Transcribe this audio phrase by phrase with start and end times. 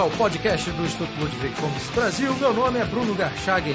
[0.00, 1.54] ao podcast do Instituto Ludwig
[1.94, 2.34] Brasil.
[2.36, 3.74] Meu nome é Bruno Garchagen.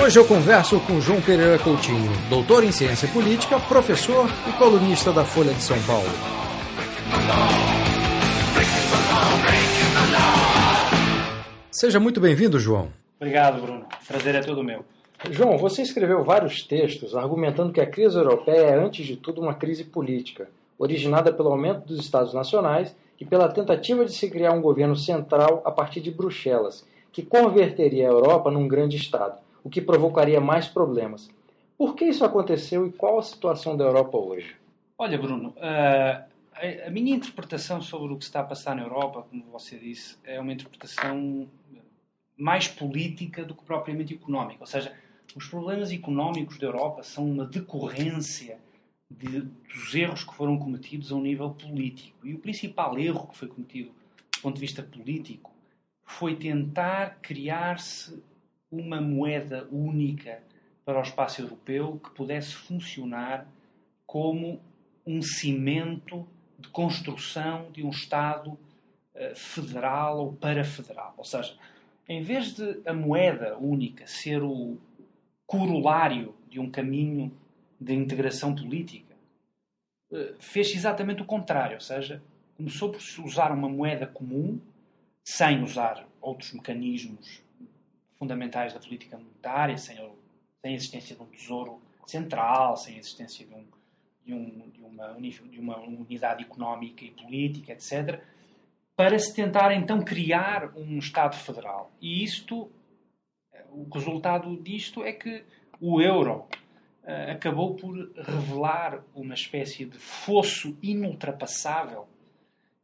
[0.00, 5.24] Hoje eu converso com João Pereira Coutinho, doutor em ciência política, professor e colunista da
[5.24, 6.08] Folha de São Paulo.
[11.72, 12.92] Seja muito bem-vindo, João.
[13.16, 13.86] Obrigado, Bruno.
[14.02, 14.84] O prazer é todo meu.
[15.30, 19.54] João, você escreveu vários textos argumentando que a crise europeia é, antes de tudo, uma
[19.54, 24.60] crise política, originada pelo aumento dos Estados nacionais e pela tentativa de se criar um
[24.60, 29.80] governo central a partir de Bruxelas, que converteria a Europa num grande Estado, o que
[29.80, 31.30] provocaria mais problemas.
[31.78, 34.56] Por que isso aconteceu e qual a situação da Europa hoje?
[34.98, 36.24] Olha, Bruno, uh,
[36.86, 40.40] a minha interpretação sobre o que está a passar na Europa, como você disse, é
[40.40, 41.48] uma interpretação
[42.36, 44.58] mais política do que propriamente económica.
[44.60, 44.92] Ou seja,
[45.36, 48.58] os problemas económicos da Europa são uma decorrência
[49.10, 52.16] de, dos erros que foram cometidos a um nível político.
[52.26, 55.52] E o principal erro que foi cometido do ponto de vista político
[56.04, 58.22] foi tentar criar-se
[58.70, 60.42] uma moeda única
[60.84, 63.46] para o espaço europeu que pudesse funcionar
[64.06, 64.60] como
[65.06, 66.26] um cimento
[66.58, 71.14] de construção de um Estado uh, federal ou parafederal.
[71.16, 71.56] Ou seja,
[72.08, 74.78] em vez de a moeda única ser o,
[75.46, 77.32] corolário de um caminho
[77.80, 79.14] de integração política,
[80.12, 82.22] eh, fez exatamente o contrário, ou seja,
[82.56, 84.60] começou por usar uma moeda comum,
[85.24, 87.42] sem usar outros mecanismos
[88.18, 93.46] fundamentais da política monetária, sem, sem a existência de um tesouro central, sem a existência
[93.46, 93.64] de, um,
[94.24, 95.14] de, um, de, uma,
[95.50, 98.22] de uma unidade económica e política, etc.,
[98.94, 101.90] para se tentar então criar um Estado federal.
[102.00, 102.70] E isto
[103.72, 105.44] o resultado disto é que
[105.80, 106.46] o euro
[107.02, 112.06] uh, acabou por revelar uma espécie de fosso inultrapassável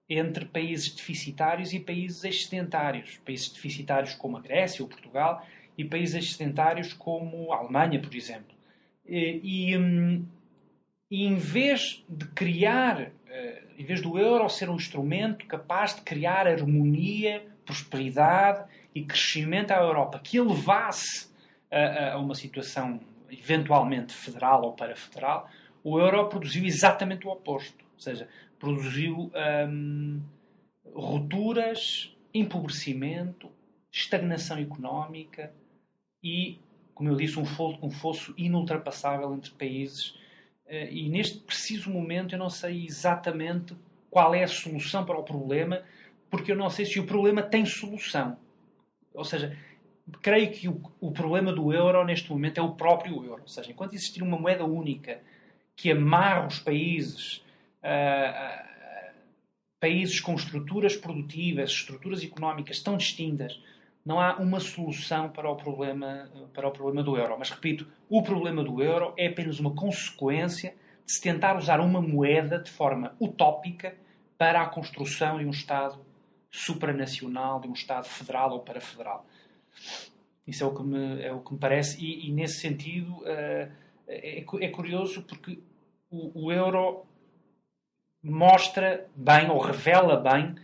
[0.08, 3.18] entre países deficitários e países excedentários.
[3.18, 8.56] Países deficitários como a Grécia ou Portugal e países excedentários como a Alemanha, por exemplo.
[9.06, 10.24] E, e, um,
[11.10, 13.10] e em vez de criar, uh,
[13.78, 18.64] em vez do euro ser um instrumento capaz de criar harmonia, prosperidade
[18.94, 21.28] e crescimento à Europa que elevasse
[21.70, 22.98] a, a uma situação
[23.30, 25.50] eventualmente federal ou para-federal,
[25.84, 27.84] o euro produziu exatamente o oposto.
[27.94, 28.26] Ou seja,
[28.58, 29.30] produziu
[29.68, 30.22] hum,
[30.94, 33.50] rupturas, empobrecimento,
[33.92, 35.52] estagnação económica
[36.22, 36.58] e,
[36.94, 40.14] como eu disse, um fosso, um fosso inultrapassável entre países.
[40.66, 43.76] Eh, e neste preciso momento eu não sei exatamente
[44.10, 45.82] qual é a solução para o problema,
[46.30, 48.36] porque eu não sei se o problema tem solução.
[49.14, 49.56] Ou seja,
[50.22, 53.42] creio que o, o, problema do euro neste momento é o próprio euro.
[53.42, 55.20] Ou seja, enquanto existir uma moeda única
[55.74, 57.36] que amarra os países,
[57.82, 59.12] uh, uh,
[59.80, 63.60] países com estruturas produtivas, estruturas económicas tão distintas,
[64.04, 67.36] não há uma solução para o problema para o problema do euro.
[67.38, 70.74] Mas repito, o problema do euro é apenas uma consequência
[71.04, 73.94] de se tentar usar uma moeda de forma utópica
[74.36, 76.07] para a construção de um Estado
[76.50, 79.26] supranacional, de um Estado federal ou parafederal.
[80.46, 83.70] Isso é o que me, é o que me parece, e, e nesse sentido uh,
[84.06, 85.58] é, é, curioso porque
[86.10, 87.04] o, o, euro
[88.22, 90.54] mostra bem, ou revela bem,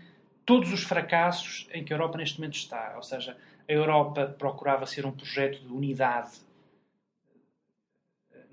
[0.46, 2.94] todos os fracassos em que a Europa neste momento está.
[2.96, 3.36] Ou seja,
[3.68, 6.40] a Europa procurava ser um projeto de unidade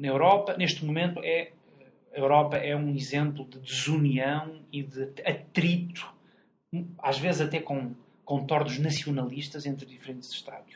[0.02, 1.52] na Europa, neste momento é
[2.14, 6.12] a Europa é um exemplo de desunião e de atrito
[7.00, 7.94] às vezes até com
[8.24, 10.76] contornos nacionalistas entre diferentes Estados.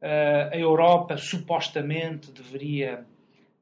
[0.00, 3.04] Uh, a Europa supostamente deveria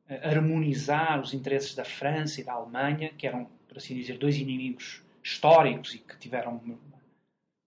[0.09, 4.37] uh, harmonizar os interesses da França e da Alemanha, que eram, por assim dizer, dois
[4.37, 6.79] inimigos históricos e que tiveram uma,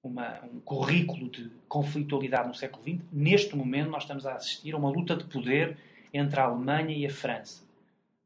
[0.04, 3.04] uma, um currículo de conflitualidade no século XX.
[3.12, 5.78] Neste momento, nós estamos a assistir a uma luta de poder
[6.14, 7.64] entre a Alemanha e a França.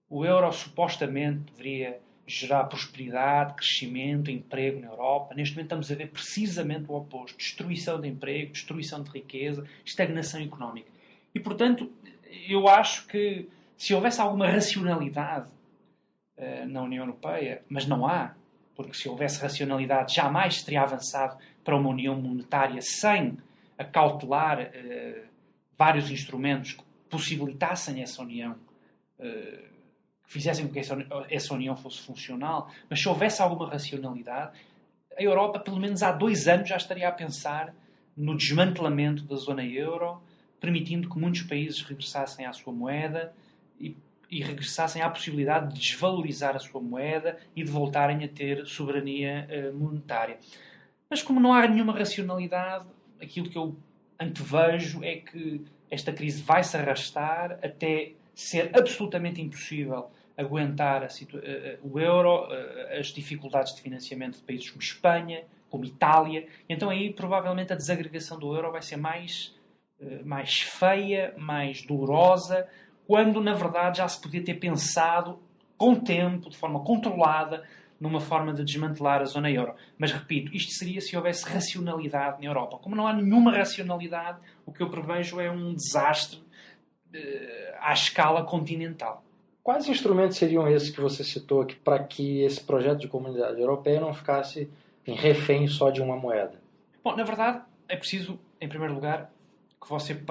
[0.09, 5.35] O euro supostamente deveria gerar prosperidade, crescimento, emprego na Europa.
[5.35, 10.41] Neste momento estamos a ver precisamente o oposto: destruição de emprego, destruição de riqueza, estagnação
[10.41, 10.89] económica.
[11.33, 11.91] E, portanto,
[12.47, 15.49] eu acho que se houvesse alguma racionalidade
[16.37, 18.33] uh, na União Europeia, mas não há,
[18.75, 23.37] porque se houvesse racionalidade jamais teria avançado para uma União Monetária sem
[23.77, 25.25] acautelar uh,
[25.77, 28.55] vários instrumentos que possibilitassem essa União.
[29.19, 29.74] Uh,
[30.25, 30.97] que fizessem com que essa,
[31.29, 34.57] essa união fosse funcional, mas se houvesse alguma racionalidade,
[35.17, 37.73] a Europa, pelo menos há dois anos, já estaria a pensar
[38.15, 40.21] no desmantelamento da zona euro,
[40.59, 43.33] permitindo que muitos países regressassem à sua moeda
[43.79, 43.95] e
[44.29, 49.47] e regressassem à possibilidade de desvalorizar a sua moeda e de voltarem a ter soberania
[49.73, 50.37] monetária.
[51.09, 52.85] Mas como não há nenhuma racionalidade,
[53.21, 53.75] aquilo que eu
[54.19, 61.07] antevejo é que esta crise vai se arrastar até ser absolutamente impossível aguentar
[61.81, 62.47] o euro,
[62.97, 66.47] as dificuldades de financiamento de países como Espanha, como Itália.
[66.69, 69.55] Então aí provavelmente a desagregação do euro vai ser mais,
[69.99, 72.67] eh, mais feia, mais dolorosa,
[73.07, 75.39] quando na verdade já se podia ter pensado
[75.77, 77.63] com tempo, de forma controlada,
[77.99, 79.73] numa forma de desmantelar a zona euro.
[79.97, 82.77] Mas repito, isto seria se houvesse racionalidade na Europa.
[82.77, 86.43] Como não há nenhuma racionalidade, o que eu prevejo é um desastre
[87.79, 89.24] à escala continental.
[89.65, 93.99] Quais instrumentos seriam esses que você citou aqui para que esse projeto de comunidade europeia
[93.99, 94.69] não ficasse
[95.07, 96.61] em refém só de uma moeda?
[97.03, 99.31] Bom, na verdade, é preciso, em primeiro lugar,
[99.81, 100.23] que você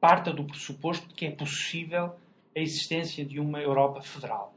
[0.00, 2.14] parta do pressuposto de que é possível
[2.56, 4.54] a existência de uma Europa federal.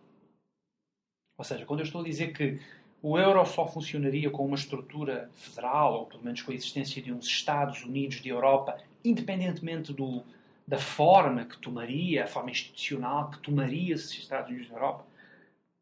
[1.38, 2.58] Ou seja, quando eu estou a dizer que
[3.02, 7.12] o euro só funcionaria com uma estrutura federal, ou pelo menos com a existência de
[7.12, 10.24] uns Estados Unidos de Europa, independentemente do,
[10.72, 15.06] da forma que tomaria, a forma institucional que tomaria esses Estados Unidos da Europa,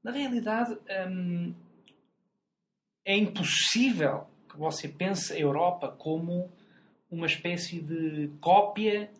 [0.03, 0.75] na realidade
[1.07, 1.53] hum,
[3.05, 6.51] é impossível que você pense a Europa como
[7.11, 9.11] uma espécie de cópia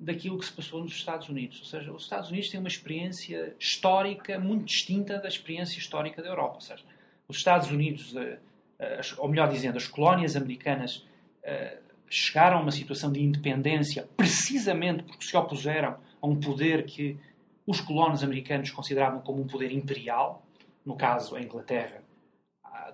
[0.00, 1.58] daquilo que se passou nos Estados Unidos.
[1.58, 6.28] Ou seja, os Estados Unidos têm uma experiência histórica muito distinta da experiência histórica da
[6.28, 6.54] Europa.
[6.54, 6.84] Ou seja,
[7.28, 8.38] os Estados Unidos, eh,
[8.78, 11.04] eh, ou melhor dizendo, as colónias americanas
[11.42, 11.76] eh,
[12.10, 17.18] chegaram a uma situação de independência precisamente porque se opuseram a um poder que
[17.66, 20.42] os colonos americanos consideravam como um poder imperial,
[20.84, 22.02] no caso a Inglaterra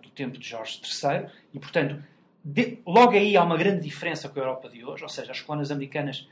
[0.03, 2.03] do tempo de Jorge III, e portanto,
[2.45, 5.41] de, logo aí há uma grande diferença com a Europa de hoje, ou seja, as
[5.41, 6.29] colónias americanas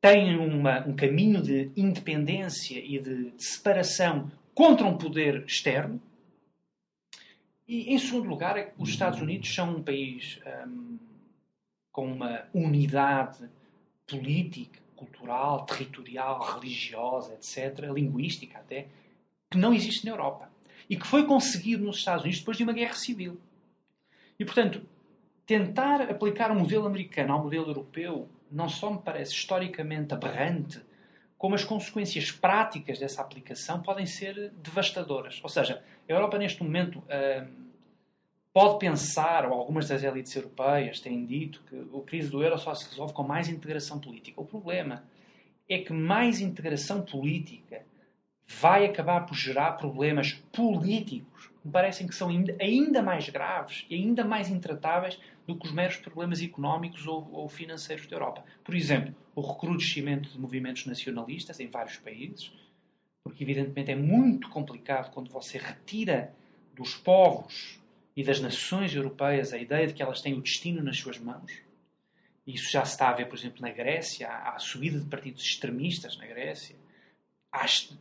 [0.00, 6.00] têm uma, um caminho de independência e de, de, separação contra um poder externo.
[7.66, 10.98] E, em segundo lugar, os Estados Unidos são um país um,
[11.98, 13.50] com uma unidade
[14.06, 18.86] política, cultural, territorial, religiosa, etc., linguística até,
[19.50, 20.48] que não existe na Europa.
[20.88, 23.40] E que foi conseguido nos Estados Unidos depois de uma guerra civil.
[24.38, 24.80] E, portanto,
[25.44, 30.80] tentar aplicar o modelo americano ao modelo europeu não só me parece historicamente aberrante,
[31.36, 35.40] como as consequências práticas dessa aplicação podem ser devastadoras.
[35.42, 37.67] Ou seja, a Europa neste momento hum,
[38.58, 42.74] pode pensar, ou algumas das elites europeias têm dito, que a crise do euro só
[42.74, 44.40] se resolve com mais integração política.
[44.40, 45.04] O problema
[45.68, 47.86] é que mais integração política
[48.48, 53.94] vai acabar por gerar problemas políticos que me parecem que são ainda mais graves e
[53.94, 58.42] ainda mais intratáveis do que os meros problemas económicos ou, ou financeiros da Europa.
[58.64, 62.50] Por exemplo, o recrudescimento de movimentos nacionalistas em vários países,
[63.22, 66.34] porque evidentemente é muito complicado quando você retira
[66.74, 67.78] dos povos
[68.18, 71.52] e das nações europeias a ideia de que elas têm o destino nas suas mãos.
[72.44, 75.44] Isso já se está a ver, por exemplo, na Grécia, há a subida de partidos
[75.44, 76.74] extremistas na Grécia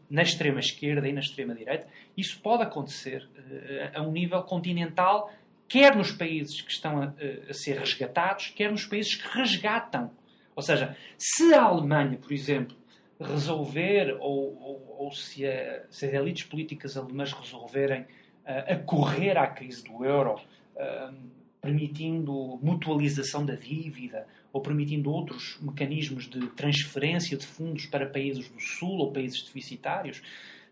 [0.10, 1.88] na extrema esquerda e na extrema direita,
[2.18, 5.32] isso pode acontecer uh, a um nível continental,
[5.68, 7.14] quer nos países que estão a,
[7.48, 10.10] a, ser resgatados, quer nos países que resgatam.
[10.56, 12.76] Ou seja, se a Alemanha, por exemplo,
[13.20, 18.08] resolver, ou, ou, ou se, a, se, as elites políticas alemãs resolverem
[18.48, 21.14] uh, acorrer à crise do euro, uh,
[21.62, 28.60] permitindo mutualização da dívida, ou permitindo outros mecanismos de transferência de fundos para países do
[28.60, 30.22] Sul ou países deficitários,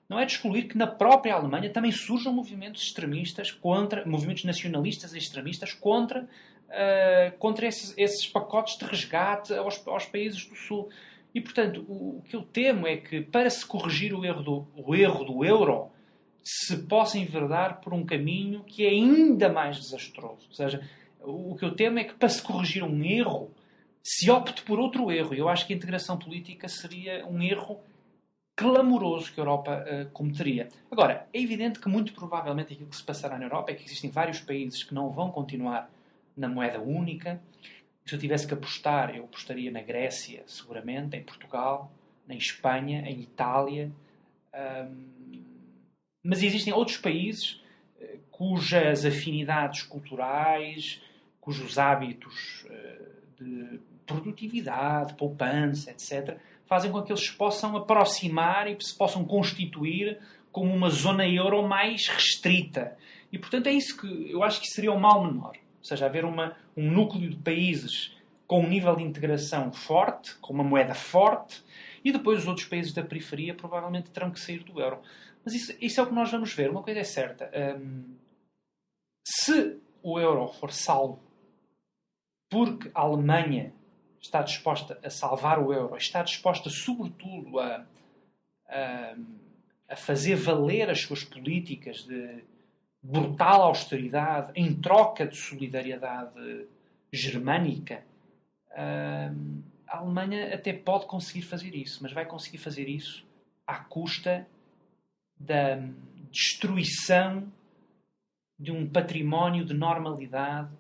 [0.08, 5.14] não é de excluir que na própria Alemanha também surjam movimentos extremistas contra, movimentos nacionalistas
[5.14, 10.90] e extremistas contra, uh, contra esses, esses, pacotes de resgate aos, aos, países do Sul.
[11.34, 14.68] E, portanto, o, o, que eu temo é que para se corrigir o erro do,
[14.76, 15.90] o erro do euro,
[16.46, 20.46] se possa enverdar por um caminho que é ainda mais desastroso.
[20.48, 20.88] Ou seja,
[21.20, 23.50] o que eu temo é que para se corrigir um erro,
[24.04, 25.34] se opte por outro erro.
[25.34, 27.80] Eu acho que a integração política seria um erro
[28.56, 30.70] clamoroso que a Europa uh, cometeria.
[30.90, 34.12] Agora, é evidente que muito provavelmente aquilo que se passará na Europa é que existem
[34.12, 35.90] vários países que não vão continuar
[36.38, 37.42] na moeda única.
[38.06, 41.92] Se eu tivesse que apostar, eu apostaria na Grécia, seguramente, em Portugal,
[42.28, 43.92] na Espanha, em Itália.
[44.54, 45.55] Um,
[46.26, 47.62] mas existem outros países
[48.02, 51.02] uh, cujas afinidades culturais,
[51.40, 58.76] cujos hábitos uh, de produtividade, poupança, etc., fazem com que eles se possam aproximar e
[58.80, 60.20] se possam constituir
[60.52, 62.98] como uma zona euro mais restrita.
[63.32, 65.56] E, portanto, é isso que eu acho que seria o mal menor.
[65.80, 68.16] Ou seja, haver uma, um núcleo de países
[68.48, 71.64] com um nível de integração forte, com uma moeda forte,
[72.04, 75.00] E depois os outros países da periferia provavelmente terão que sair do euro.
[75.46, 76.72] Mas isso, isso é o que nós vamos ver.
[76.72, 77.52] Uma coisa é certa.
[77.80, 78.16] Um,
[79.24, 81.24] se o euro for salvo
[82.50, 83.74] porque a Alemanha
[84.22, 87.86] está disposta a salvar o euro, está disposta, sobretudo, a,
[88.68, 89.16] a,
[89.90, 92.44] a fazer valer as suas políticas de
[93.02, 96.68] brutal austeridade em troca de solidariedade
[97.12, 98.04] germânica,
[99.88, 103.26] a Alemanha até pode conseguir fazer isso, mas vai conseguir fazer isso
[103.66, 104.48] à custa
[105.40, 105.80] da
[106.32, 107.52] destruição
[108.58, 110.72] de um património de normalidade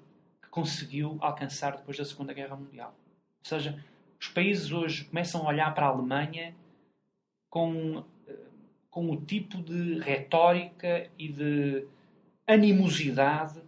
[0.41, 2.95] que conseguiu alcançar depois da Segunda Guerra Mundial.
[3.43, 3.83] Ou seja,
[4.19, 6.55] os países hoje começam a olhar para a Alemanha
[7.49, 8.33] com, eh,
[8.89, 11.87] com o tipo de retórica e de
[12.47, 13.61] animosidade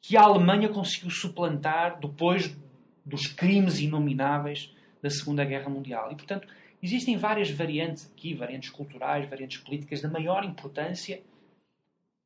[0.00, 2.56] que a Alemanha conseguiu suplantar depois
[3.04, 6.12] dos crimes inomináveis da Segunda Guerra Mundial.
[6.12, 6.48] E, portanto,
[6.82, 11.22] existem várias variantes aqui, variantes culturais, variantes políticas, da maior importância.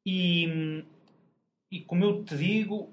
[0.06, 0.84] E,
[1.70, 2.90] e como eu te digo,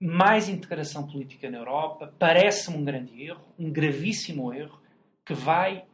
[0.00, 4.80] mais integração política na Europa parece-me um grande erro, um gravíssimo erro,
[5.24, 5.84] que vai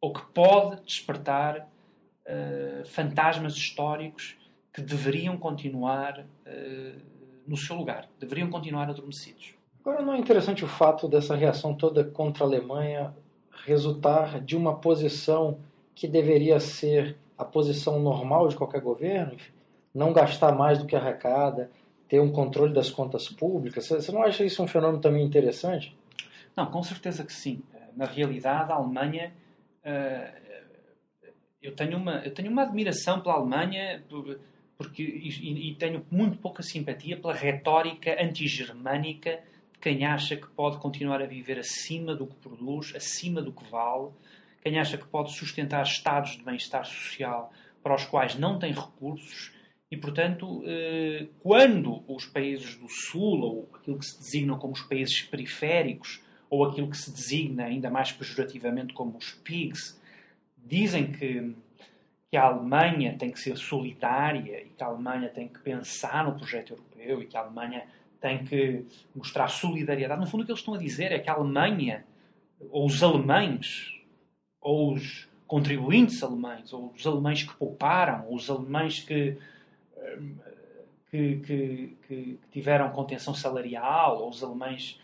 [0.00, 4.36] ou que pode despertar uh, fantasmas históricos
[4.72, 7.00] que deveriam continuar uh,
[7.46, 9.54] no seu lugar, deveriam continuar adormecidos.
[9.80, 13.14] Agora, não é interessante o fato dessa reação toda contra a Alemanha
[13.64, 15.58] resultar de uma posição
[15.94, 19.36] que deveria ser a posição normal de qualquer governo?
[19.94, 21.70] Não gastar mais do que arrecada,
[22.08, 23.86] ter um controle das contas públicas.
[23.86, 25.96] Você não acha isso um fenômeno também interessante?
[26.56, 27.62] Não, com certeza que sim.
[27.96, 29.32] Na realidade, a Alemanha.
[29.84, 30.32] Eh,
[31.62, 34.02] eu tenho uma, eu tenho uma admiração pela Alemanha
[34.76, 39.38] porque, e, e tenho muito pouca simpatia pela retórica antigermânica
[39.82, 44.10] quem acha que pode continuar a viver acima do que produz, acima do que vale,
[44.62, 49.52] quem acha que pode sustentar estados de bem-estar social para os quais não tem recursos?
[49.90, 54.82] E, portanto, eh, quando os países do Sul, ou aquilo que se designam como os
[54.82, 60.00] países periféricos, ou aquilo que se designa ainda mais pejorativamente como os PIGs,
[60.56, 61.54] dizem que,
[62.30, 66.36] que a Alemanha tem que ser solidária e que a Alemanha tem que pensar no
[66.36, 67.84] projeto europeu e que a Alemanha
[68.22, 70.20] tem que mostrar solidariedade.
[70.20, 72.04] No fundo, o que eles estão a dizer é que a Alemanha,
[72.70, 73.92] ou os alemães,
[74.60, 79.36] ou os contribuintes alemães, ou os alemães que pouparam, ou os alemães que
[81.10, 84.98] que, que, que, tiveram contenção salarial, ou os alemães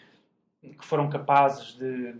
[0.62, 2.14] que foram capazes de,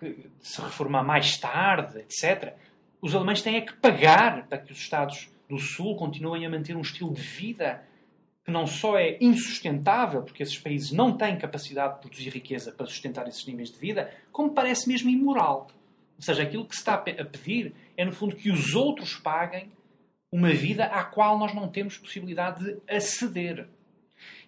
[0.00, 2.54] de, se reformar mais tarde, etc.
[3.00, 6.76] Os alemães têm é que pagar para que os Estados do Sul continuem a manter
[6.76, 7.82] um estilo de vida
[8.44, 12.86] que não só é insustentável, porque esses países não têm capacidade de produzir riqueza para
[12.86, 15.68] sustentar esses níveis de vida, como parece mesmo imoral.
[16.16, 19.72] Ou seja, aquilo que se está a pedir é, no fundo, que os outros paguem
[20.30, 23.66] uma vida à qual nós não temos possibilidade de aceder.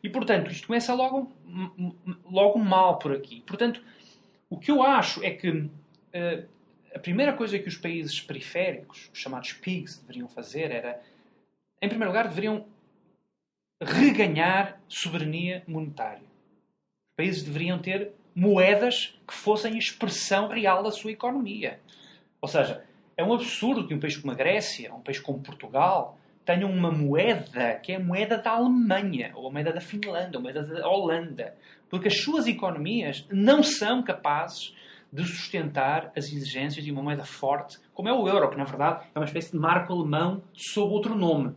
[0.03, 1.33] E, portanto, isto começa logo,
[2.31, 3.43] logo mal por aqui.
[3.47, 3.83] Portanto,
[4.51, 6.49] o que eu acho é que uh,
[6.95, 11.01] a primeira coisa que os países periféricos, os chamados PIGs, deveriam fazer era,
[11.81, 12.67] em primeiro lugar, deveriam
[13.81, 16.23] reganhar soberania monetária.
[16.23, 21.81] Os países deveriam ter moedas que fossem expressão real da sua economia.
[22.41, 22.85] Ou seja,
[23.17, 26.93] é um absurdo que um país como a Grécia, um país como Portugal, tenham uma
[26.93, 30.63] moeda que é a moeda da Alemanha, ou a moeda da Finlândia, ou a moeda
[30.63, 31.55] da Holanda.
[31.89, 34.75] Porque as suas economias não são capazes
[35.13, 39.07] de sustentar as exigências de uma moeda forte, como é o euro, que na verdade
[39.15, 41.55] é uma espécie de marco alemão sob outro nome.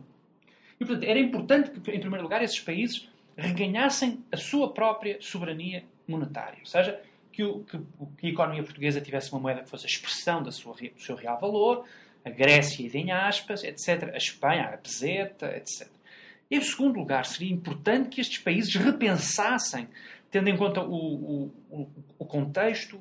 [0.80, 5.84] E, portanto, era importante que, em primeiro lugar, esses países reganhassem a sua própria soberania
[6.08, 6.58] monetária.
[6.60, 7.78] Ou seja, que, o, que,
[8.18, 11.14] que, a economia portuguesa tivesse uma moeda que fosse a expressão da sua, do seu
[11.14, 11.84] real valor,
[12.24, 15.88] a Grécia, em aspas, etc., a Espanha, a peseta, etc.
[16.50, 19.88] Em segundo lugar, seria importante que estes países repensassem,
[20.30, 23.00] tendo em conta o, o, o contexto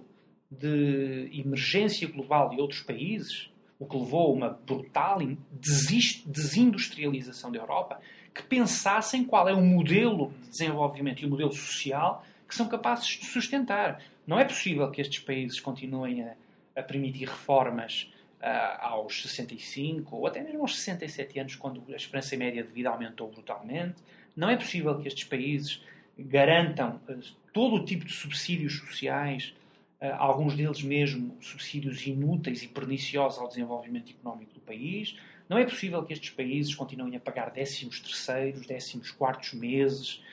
[0.52, 5.20] de emergência global de outros países, o que levou a uma brutal
[5.52, 8.02] desindustrialização da Europa,
[8.36, 13.08] que pensassem qual é o modelo de desenvolvimento e o modelo social que são capazes
[13.08, 14.02] de sustentar.
[14.28, 16.34] Não é possível que estes países continuem a,
[16.76, 22.36] a permitir reformas uh, aos 65 ou até mesmo aos 67 anos, quando a esperança
[22.36, 24.02] média de vida aumentou brutalmente.
[24.36, 25.82] Não é possível que estes países
[26.18, 27.20] garantam uh,
[27.54, 29.54] todo o tipo de subsídios sociais,
[30.02, 35.18] alguns deles mesmo subsídios inúteis e perniciosos ao desenvolvimento económico do país.
[35.50, 40.24] Não é possível que estes países continuem a pagar décimos terceiros, décimos quartos meses,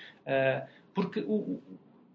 [0.94, 1.60] porque o,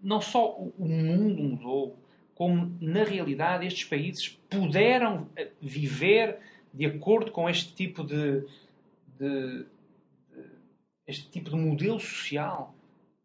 [0.02, 1.98] não só o mundo mudou,
[2.34, 6.38] como, na realidade, estes países puderam eh, viver
[6.72, 8.44] de acordo com este tipo de,
[9.18, 9.66] de
[11.06, 12.74] este tipo de modelo social,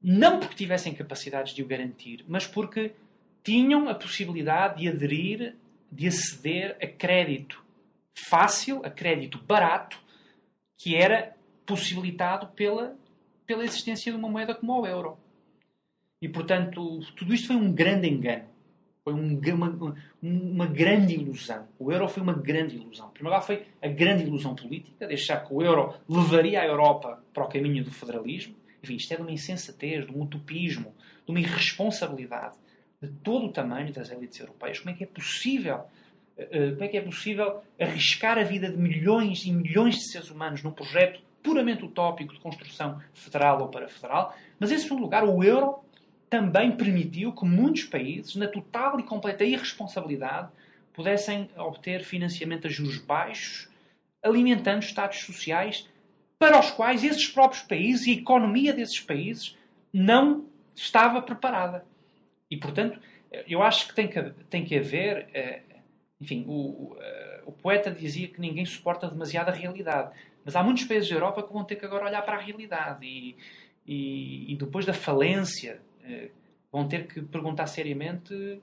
[0.02, 2.94] não porque tivessem capacidades de o garantir, mas porque
[3.44, 5.56] tinham a possibilidade de aderir,
[5.92, 7.64] de aceder a crédito
[8.14, 10.00] fácil, a crédito barato,
[10.78, 12.96] que era possibilitado pela,
[13.46, 15.18] pela existência de uma moeda como o euro.
[16.22, 18.46] E, portanto, tudo isto foi um grande engano.
[19.04, 21.66] Foi um, uma, uma, grande ilusão.
[21.80, 23.10] O euro foi uma grande ilusão.
[23.12, 27.48] Primeiro foi a grande ilusão política, deixar que o euro levaria a Europa para o
[27.48, 28.56] caminho do federalismo.
[28.84, 30.94] Enfim, isto é de uma insensatez, de um utopismo,
[31.26, 32.58] de uma irresponsabilidade
[33.02, 34.80] de todo o tamanho das elites europeias.
[34.80, 35.86] Como é que é possível
[36.38, 40.12] eh, eh, como é que é possível arriscar a vida de milhões e milhões de
[40.12, 44.36] seres humanos num projeto puramente utópico de construção federal ou para-federal?
[44.60, 45.80] Mas, em segundo lugar, o euro
[46.30, 50.50] também permitiu que muitos países, na total e completa irresponsabilidade,
[50.94, 53.70] pudessem obter financiamento a juros baixos,
[54.22, 55.88] alimentando estados sociais
[56.38, 59.56] para os quais esses próprios países e a economia desses países
[59.92, 61.86] não estava preparada.
[62.50, 63.00] E, portanto,
[63.48, 65.30] eu acho que tem que, tem que haver.
[65.34, 65.62] Eh,
[66.20, 70.18] enfim, o, eh, o poeta dizia que ninguém suporta demasiada realidade.
[70.44, 73.06] Mas há muitos países da Europa que vão ter que agora olhar para a realidade.
[73.06, 73.36] E,
[73.86, 76.30] e, e depois da falência, eh,
[76.72, 78.62] vão ter que perguntar seriamente,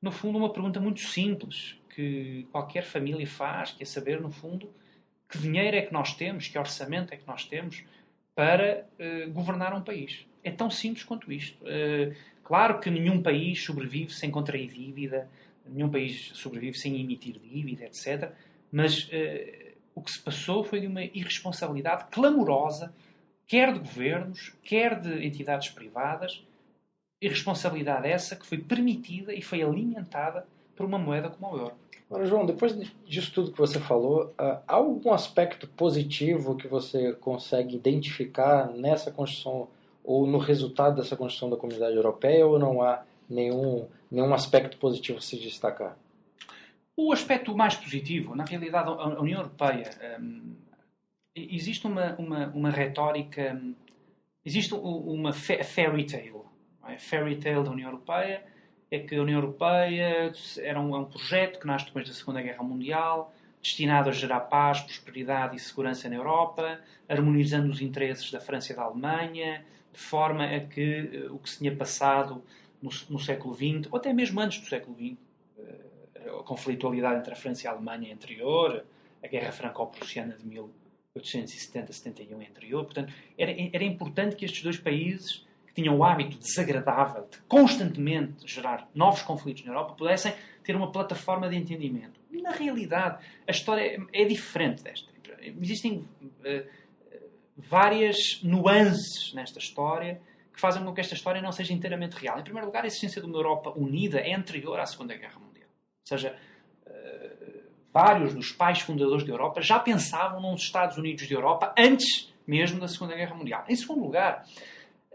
[0.00, 4.70] no fundo, uma pergunta muito simples que qualquer família faz, que é saber, no fundo,
[5.28, 7.84] que dinheiro é que nós temos, que orçamento é que nós temos
[8.34, 10.26] para uh, governar um país.
[10.44, 11.58] É tão simples quanto isto.
[11.64, 12.14] Uh,
[12.46, 15.28] Claro que nenhum país sobrevive sem contrair dívida,
[15.66, 18.30] nenhum país sobrevive sem emitir dívida, etc.
[18.70, 22.94] Mas uh, o que se passou foi de uma irresponsabilidade clamorosa,
[23.48, 26.44] quer de governos, quer de entidades privadas.
[27.20, 31.74] Irresponsabilidade essa que foi permitida e foi alimentada por uma moeda como o euro.
[32.08, 37.74] Agora, João, depois disso tudo que você falou, há algum aspecto positivo que você consegue
[37.74, 39.66] identificar nessa construção
[40.06, 45.18] ou no resultado dessa construção da comunidade europeia ou não há nenhum, nenhum aspecto positivo
[45.18, 45.96] a se destacar?
[46.96, 50.54] O aspecto mais positivo, na realidade, a União Europeia, um,
[51.34, 53.60] existe uma, uma, uma retórica,
[54.44, 56.40] existe uma fairy tale.
[56.88, 56.96] É?
[56.96, 58.42] Fairy tale da União Europeia
[58.90, 62.40] é que a União Europeia era um, é um projeto que nasce depois da Segunda
[62.40, 68.40] Guerra Mundial, destinado a gerar paz, prosperidade e segurança na Europa, harmonizando os interesses da
[68.40, 69.64] França e da Alemanha,
[69.96, 72.44] de forma a que uh, o que se tinha passado
[72.82, 75.16] no, no, século XX, ou até mesmo antes do século XX,
[75.56, 78.84] uh, a conflitualidade entre a França e a Alemanha anterior,
[79.24, 80.44] a Guerra Franco-Prussiana de
[81.16, 87.26] 1870-71 anterior, portanto, era, era importante que estes dois países que tinham o hábito desagradável
[87.30, 92.20] de constantemente gerar novos conflitos na Europa pudessem ter uma plataforma de entendimento.
[92.30, 95.08] Na realidade, a história é, é diferente desta.
[95.40, 96.85] Existem uh,
[97.56, 100.20] várias nuances nesta história
[100.52, 102.38] que fazem com que esta história não seja inteiramente real.
[102.38, 105.68] Em primeiro lugar, a existência de uma Europa unida é anterior à Segunda Guerra Mundial.
[105.68, 106.36] Ou seja,
[106.86, 112.32] uh, vários dos pais fundadores da Europa já pensavam nos Estados Unidos de Europa antes
[112.46, 113.64] mesmo da Segunda Guerra Mundial.
[113.68, 114.46] Em segundo lugar,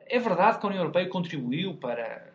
[0.05, 2.29] é verdade que a União Europeia contribuiu para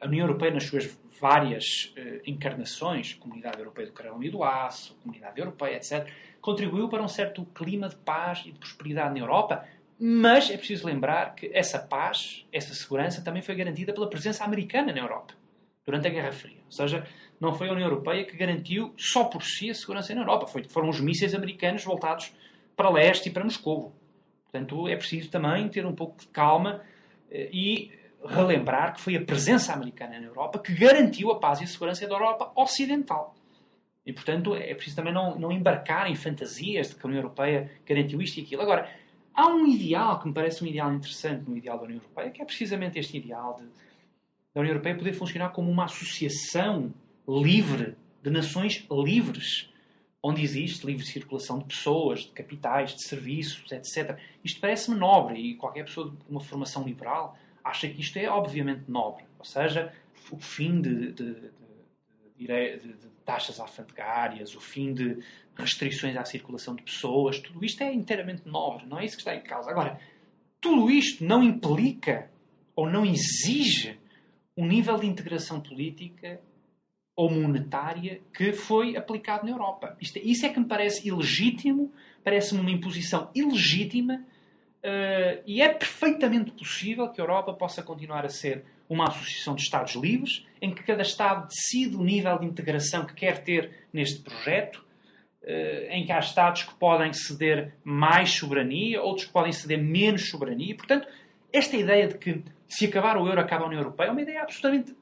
[0.00, 4.96] a União Europeia nas suas várias uh, encarnações, Comunidade Europeia do Carvão e do Aço,
[5.02, 6.08] Comunidade Europeia, etc.,
[6.48, 9.66] contribuiu para um certo clima de paz e de prosperidade na Europa,
[10.00, 14.90] mas é preciso lembrar que essa paz, essa segurança também foi garantida pela presença americana
[14.90, 15.34] na Europa
[15.84, 16.56] durante a Guerra Fria.
[16.64, 17.06] Ou seja,
[17.38, 20.46] não foi a União Europeia que garantiu só por si a segurança na Europa.
[20.46, 22.32] Foi, foram os mísseis americanos voltados
[22.74, 23.92] para leste e para Moscou.
[24.44, 26.80] Portanto, é preciso também ter um pouco de calma
[27.30, 27.92] eh, e
[28.24, 32.06] relembrar que foi a presença americana na Europa que garantiu a paz e a segurança
[32.06, 33.34] da Europa Ocidental.
[34.08, 37.70] E, portanto, é preciso também não, não embarcar em fantasias de que a União Europeia
[37.84, 38.62] garantiu isto e aquilo.
[38.62, 38.90] Agora,
[39.34, 42.40] há um ideal que me parece um ideal interessante no ideal da União Europeia, que
[42.40, 43.64] é precisamente este ideal de,
[44.54, 46.90] da União Europeia poder funcionar como uma associação
[47.28, 49.70] livre, de nações livres,
[50.22, 54.18] onde existe livre circulação de pessoas, de capitais, de serviços, etc.
[54.42, 58.84] Isto parece-me nobre e qualquer pessoa com uma formação liberal acha que isto é obviamente
[58.88, 59.24] nobre.
[59.38, 59.92] Ou seja,
[60.30, 61.50] o fim de, de, de,
[62.46, 65.18] de taxas alfandegárias, o fim de
[65.56, 69.34] restrições à circulação de pessoas, tudo isto é inteiramente nobre, não é isso que está
[69.34, 69.70] em causa.
[69.70, 70.00] Agora,
[70.60, 72.30] tudo isto não implica
[72.74, 73.98] ou não exige
[74.56, 76.40] um nível de integração política
[77.14, 79.96] ou monetária que foi aplicado na Europa.
[80.00, 84.24] Isto, é, isso é que me parece ilegítimo, parece-me uma imposição ilegítima
[84.84, 89.62] uh, e é perfeitamente possível que a Europa possa continuar a ser uma associação de
[89.62, 94.20] Estados livres, em que cada Estado decide o nível de integração que quer ter neste
[94.20, 94.84] projeto,
[95.42, 100.28] eh, em que há Estados que podem ceder mais soberania, outros que podem ceder menos
[100.28, 100.74] soberania.
[100.74, 101.06] Portanto,
[101.52, 104.42] esta ideia de que se acabar o euro acaba a União Europeia é uma ideia
[104.42, 104.94] absolutamente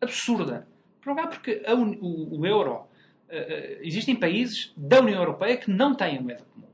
[0.00, 0.66] absurda.
[1.00, 2.90] Por porque a, o, euro.
[3.28, 6.68] Uh, existem países da União Europeia que não têm moeda comum.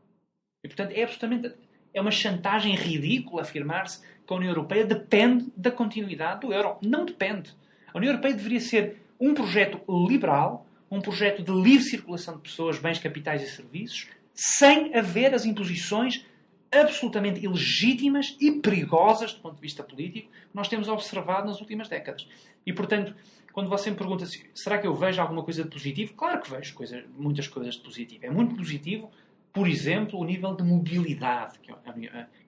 [0.65, 1.55] E, portanto, é absolutamente.
[1.95, 6.77] É uma chantagem ridícula afirmar-se que a União Europeia depende da continuidade do euro.
[6.83, 7.51] Não depende.
[7.93, 12.79] A União Europeia deveria ser um projeto liberal, um projeto de livre circulação de pessoas,
[12.79, 16.27] bens, capitais e serviços, sem haver as imposições
[16.71, 21.89] absolutamente ilegítimas e perigosas do ponto de vista político que nós temos observado nas últimas
[21.89, 22.29] décadas.
[22.67, 23.15] E, portanto,
[23.51, 26.51] quando você me pergunta se será que eu vejo alguma coisa de positivo, claro que
[26.51, 28.27] vejo coisas, muitas coisas de positivo.
[28.27, 29.11] É muito positivo,
[29.53, 31.77] por exemplo, o nível de mobilidade que a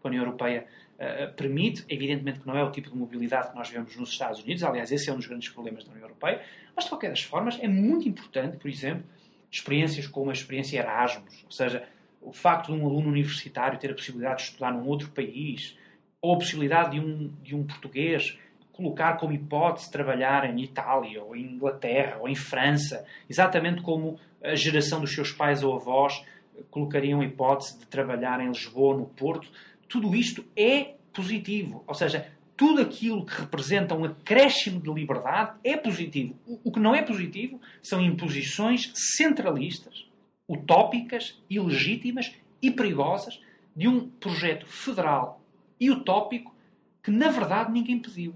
[0.05, 0.67] União Europeia
[1.01, 1.85] uh, permite.
[1.89, 4.93] Evidentemente que não é o tipo de mobilidade que nós vemos nos Estados Unidos, aliás,
[4.93, 6.43] esse é um dos grandes problemas da União Europeia,
[6.75, 9.05] mas de qualquer das formas é muito importante, por exemplo,
[9.51, 11.85] experiências como a experiência Erasmus, ou seja,
[12.21, 15.77] o facto de um aluno universitário ter a possibilidade de estudar num outro país,
[16.21, 18.39] ou a possibilidade de um, de um português
[18.73, 24.55] colocar como hipótese trabalhar em Itália, ou em Inglaterra, ou em França, exatamente como a
[24.55, 26.25] geração dos seus pais ou avós
[26.71, 29.49] colocariam a hipótese de trabalhar em Lisboa, no Porto.
[29.89, 31.85] Tudo isto é positivo.
[31.87, 36.35] Ou seja, tudo aquilo que representa um acréscimo de liberdade é positivo.
[36.63, 40.07] O que não é positivo são imposições centralistas,
[40.49, 43.41] utópicas, ilegítimas e perigosas
[43.75, 45.41] de um projeto federal
[45.81, 46.55] e utópico
[47.03, 48.35] que, na verdade, ninguém pediu.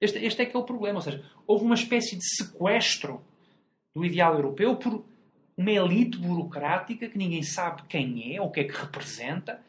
[0.00, 0.96] Este, este é que é o problema.
[0.96, 3.22] Ou seja, houve uma espécie de sequestro
[3.94, 5.04] do ideal europeu por
[5.56, 9.60] uma elite burocrática que ninguém sabe quem é ou o que é que representa.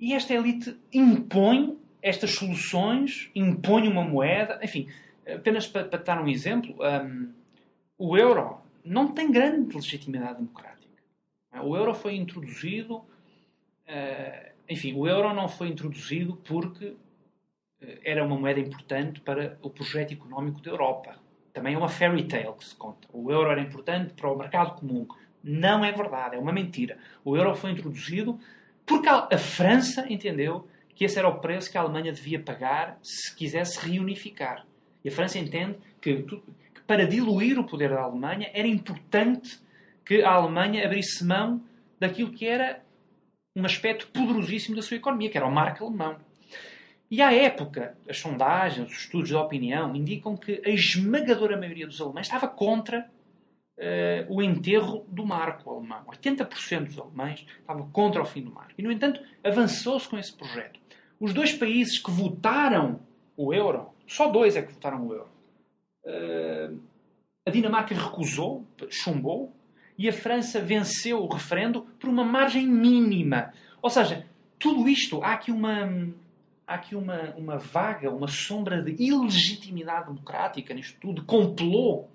[0.00, 4.58] E esta elite impõe estas soluções, impõe uma moeda.
[4.62, 4.88] Enfim,
[5.26, 7.32] apenas para, para dar um exemplo, um,
[7.96, 10.78] o euro não tem grande legitimidade democrática.
[11.62, 12.96] O euro foi introduzido.
[13.86, 16.94] Uh, enfim, o euro não foi introduzido porque
[17.80, 21.18] eh, era uma moeda importante para o projeto económico da Europa.
[21.58, 23.08] Também é uma fairy tale que se conta.
[23.12, 25.08] O euro era importante para o mercado comum.
[25.42, 26.96] Não é verdade, é uma mentira.
[27.24, 28.38] O euro foi introduzido
[28.86, 33.34] porque a França entendeu que esse era o preço que a Alemanha devia pagar se
[33.34, 34.64] quisesse reunificar.
[35.04, 36.40] E a França entende que, que
[36.86, 39.58] para diluir o poder da Alemanha era importante
[40.06, 41.60] que a Alemanha abrisse mão
[41.98, 42.84] daquilo que era
[43.56, 46.18] um aspecto poderosíssimo da sua economia, que era o marco alemão.
[47.10, 52.00] E à época, as sondagens, os estudos de opinião indicam que a esmagadora maioria dos
[52.00, 53.10] alemães estava contra
[53.78, 56.04] uh, o enterro do marco alemão.
[56.04, 58.74] 80% dos alemães estavam contra o fim do marco.
[58.76, 60.78] E, no entanto, avançou-se com esse projeto.
[61.18, 63.00] Os dois países que votaram
[63.36, 65.30] o euro, só dois é que votaram o euro.
[66.04, 66.78] Uh,
[67.46, 69.54] a Dinamarca recusou, chumbou,
[69.96, 73.52] e a França venceu o referendo por uma margem mínima.
[73.80, 74.26] Ou seja,
[74.58, 76.12] tudo isto, há aqui uma
[76.68, 82.06] há aqui uma, uma vaga, uma sombra de ilegitimidade democrática nisto tudo, de complô,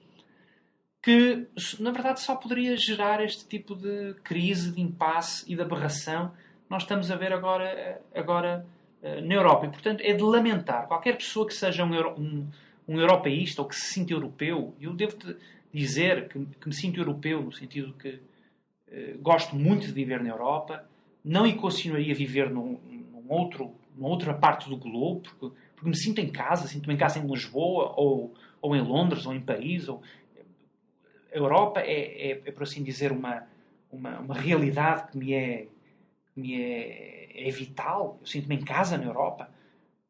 [1.02, 1.48] que
[1.80, 6.32] na verdade só poderia gerar este tipo de crise, de impasse e de aberração
[6.70, 8.66] nós estamos a ver agora, agora
[9.04, 9.68] eh, na Europa.
[9.68, 10.88] E, portanto, é de lamentar.
[10.88, 12.48] Qualquer pessoa que seja um, um,
[12.88, 15.16] um europeísta ou que se sinta europeu, eu devo
[15.72, 18.20] dizer que, que, me sinto europeu no sentido que
[18.88, 20.84] eh, gosto muito de viver na Europa,
[21.24, 22.80] não equacionaria viver num,
[23.12, 26.98] num outro numa outra parte do globo, porque, porque me sinto em casa, sinto-me em
[26.98, 29.88] casa em Lisboa, ou, ou em Londres, ou em Paris.
[29.88, 30.02] Ou...
[31.34, 33.48] A Europa é, é, é, por assim dizer, uma,
[33.92, 35.68] uma, uma realidade que me é,
[36.34, 38.18] que me é, é vital.
[38.22, 39.50] Eu sinto-me em casa na Europa.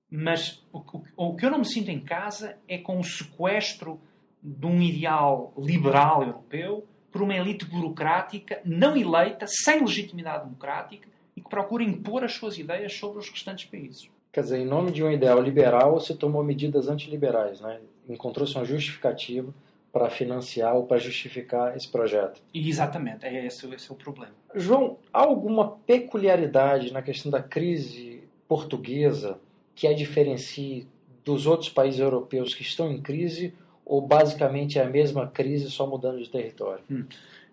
[0.10, 4.00] Mas o, o, o que eu não me sinto em casa é com o sequestro
[4.42, 11.42] de um ideal liberal europeu por uma elite burocrática não eleita, sem legitimidade democrática, e
[11.42, 14.10] que procura impor as suas ideias sobre os restantes países.
[14.32, 17.80] Quer dizer, em nome de um ideal liberal, se tomou medidas antiliberais, né?
[18.10, 19.54] encontrou-se uma justificativa
[19.92, 22.42] para financiar ou para justificar esse projeto.
[22.52, 24.34] exatamente, é esse, esse é o problema.
[24.56, 29.40] João, há alguma peculiaridade na questão da crise portuguesa
[29.76, 30.88] que a diferencie
[31.24, 33.54] dos outros países europeus que estão em crise
[33.86, 36.84] ou basicamente é a mesma crise só mudando de território?
[36.90, 37.06] Hum.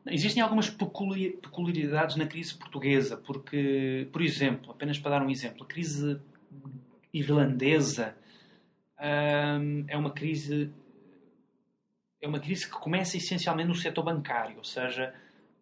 [0.06, 5.66] Existem algumas peculiaridades na crise portuguesa, porque, por exemplo, apenas para dar um exemplo, a
[5.66, 6.18] crise
[7.12, 8.16] irlandesa
[8.98, 10.72] hum, é uma crise
[12.20, 15.14] é uma crise que começa essencialmente no setor bancário, ou seja,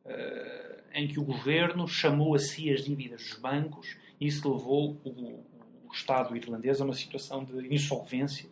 [0.04, 5.00] uh, em que o governo chamou a si as dívidas dos bancos e isso levou
[5.04, 5.44] o,
[5.86, 8.48] o Estado irlandês a uma situação de insolvência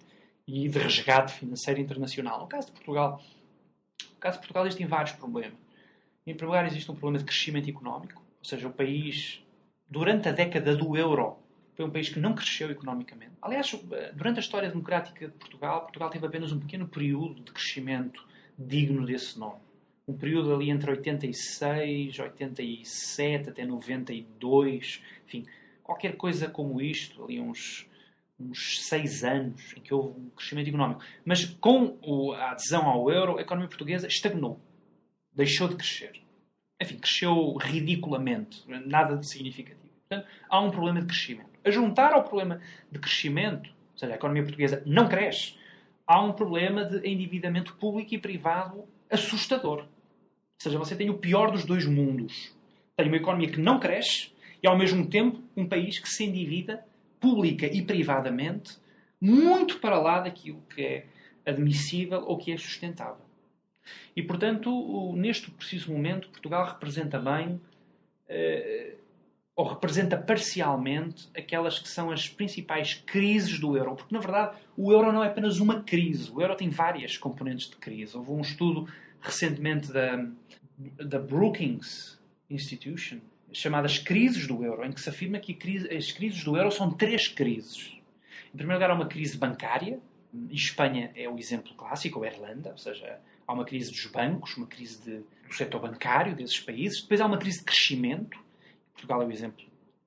[0.47, 2.41] e de resgate financeiro internacional.
[2.41, 3.21] No caso de Portugal,
[4.09, 5.66] no caso de Portugal existem vários problemas.
[6.27, 9.41] Em primeiro lugar, existe um problema de crescimento económico, ou seja, o país,
[9.89, 11.37] durante a década do euro,
[11.77, 13.31] foi um país que não cresceu economicamente.
[13.41, 13.71] Aliás,
[14.13, 18.27] durante a história democrática de Portugal, Portugal teve apenas um pequeno período de crescimento
[18.59, 19.61] digno desse nome.
[20.09, 25.47] Um período ali entre 86, 87 até 92, enfim,
[25.81, 27.87] qualquer coisa como isto, ali uns,
[28.41, 31.03] uns seis anos em que houve um crescimento económico.
[31.25, 31.97] Mas com
[32.35, 34.61] a adesão ao euro, a economia portuguesa estagnou.
[35.37, 36.13] Deixou de crescer.
[36.83, 38.65] Enfim, cresceu ridiculamente.
[38.67, 39.93] Nada de significativo.
[40.09, 41.51] Portanto, há um problema de crescimento.
[41.65, 45.55] A juntar ao problema de crescimento, ou seja, a economia portuguesa não cresce,
[46.07, 49.81] há um problema de endividamento público e privado assustador.
[49.81, 49.89] Ou
[50.63, 52.57] seja, você tem o pior dos dois mundos.
[52.97, 56.85] Tem uma economia que não cresce e, ao mesmo tempo, um país que se endivida
[57.21, 58.79] pública e privadamente
[59.21, 61.07] muito para lá daquilo que é
[61.45, 63.26] admissível ou que é sustentável.
[64.15, 67.61] E, portanto, neste preciso momento, Portugal representa bem
[68.29, 68.95] eh,
[69.57, 73.97] ou representa parcialmente aquelas que são as principais crises do euro.
[73.97, 76.31] Porque, na verdade, o euro não é apenas uma crise.
[76.31, 78.17] O euro tem várias componentes de crise.
[78.17, 78.87] Houve um estudo
[79.21, 80.29] recentemente da,
[80.79, 82.19] da Brookings
[82.51, 83.19] Institution,
[83.51, 85.57] chamadas crises do euro, em que se afirma que
[85.97, 87.97] as crises do euro são três crises.
[88.55, 89.99] Em primeiro lugar, há uma crise bancária,
[90.51, 94.57] e Espanha é o exemplo clássico, ou Irlanda, ou seja, há uma crise dos bancos,
[94.57, 97.03] uma crise de, do setor bancário desses países.
[97.03, 98.39] Depois há uma crise de crescimento,
[98.93, 99.65] Portugal é um exemplo,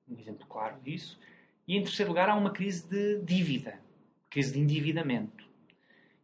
[0.08, 1.18] um exemplo claro disso.
[1.66, 3.78] E em terceiro lugar, há uma crise de dívida,
[4.28, 5.48] crise de endividamento.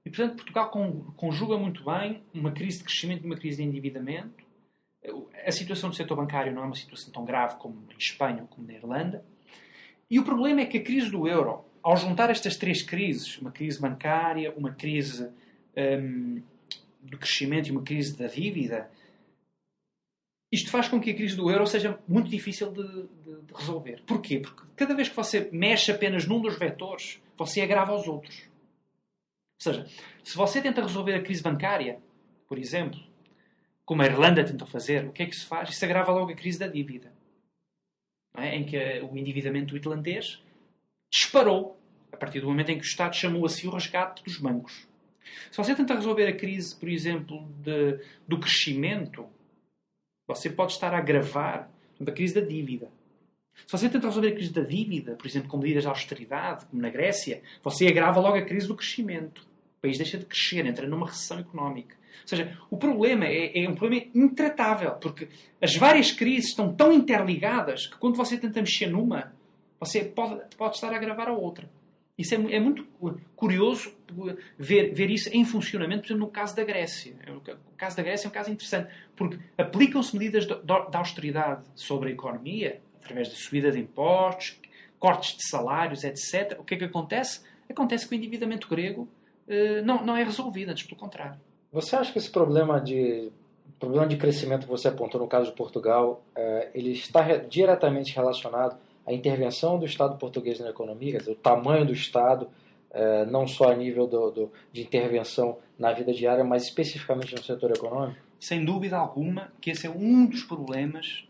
[0.04, 0.70] E, portanto, Portugal
[1.16, 4.44] conjuga muito bem uma crise de crescimento e uma crise de endividamento.
[5.44, 8.48] A situação do setor bancário não é uma situação tão grave como em Espanha ou
[8.48, 9.24] como na Irlanda.
[10.10, 13.50] E o problema é que a crise do euro, ao juntar estas três crises, uma
[13.50, 15.28] crise bancária, uma crise
[15.76, 16.40] um,
[17.10, 18.90] do crescimento e uma crise da dívida,
[20.50, 24.02] isto faz com que a crise do euro seja muito difícil de, de, de, resolver.
[24.06, 24.40] Porquê?
[24.40, 28.48] Porque cada vez que você mexe apenas num dos vetores, você agrava os outros.
[29.58, 29.86] Ou seja,
[30.22, 31.98] se você tenta resolver a crise bancária,
[32.48, 33.00] por exemplo,
[33.84, 35.70] como a Irlanda tentou fazer, o que é que se faz?
[35.70, 37.12] Isso agrava logo a crise da dívida.
[38.36, 38.54] É?
[38.54, 40.42] Em que o endividamento irlandês
[41.10, 41.78] disparou
[42.12, 44.86] a partir do momento em que o Estado chamou a si o resgate dos bancos.
[45.50, 49.26] Se você tenta resolver a crise, por exemplo, de, do crescimento
[50.26, 51.70] você pode estar a agravar
[52.04, 52.88] a crise da dívida.
[53.66, 56.82] Se você tenta resolver a crise da dívida, por exemplo, com medidas de austeridade, como
[56.82, 59.46] na Grécia, você agrava logo a crise do crescimento.
[59.78, 61.96] O país deixa de crescer, entra numa recessão económica.
[62.22, 65.28] Ou seja, o problema é, é um problema intratável, porque
[65.60, 69.32] as várias crises estão tão interligadas que quando você tenta mexer numa,
[69.78, 71.70] você pode, pode estar a agravar a outra.
[72.18, 72.86] Isso é, é, muito
[73.34, 73.92] curioso
[74.58, 77.14] ver, ver isso em funcionamento, por exemplo, no caso da Grécia.
[77.26, 77.40] É o
[77.76, 82.12] caso da Grécia é um caso interessante, porque aplicam-se medidas de, de austeridade sobre a
[82.12, 84.58] economia, através de subida de impostos,
[84.98, 86.58] cortes de salários, etc.
[86.58, 87.42] O que é que acontece?
[87.68, 89.06] Acontece que o endividamento grego
[89.46, 91.38] eh, não, não é resolvido, antes pelo contrário.
[91.72, 93.30] Você acha que esse problema de
[93.78, 98.78] problema de crescimento que você apontou no caso de Portugal, eh, ele está diretamente relacionado
[99.06, 102.48] a intervenção do Estado português na economia, o tamanho do Estado,
[102.90, 107.42] é, não só a nível do, do, de intervenção na vida diária, mas especificamente no
[107.42, 108.18] setor econômico?
[108.40, 111.26] Sem dúvida alguma que esse é um dos problemas,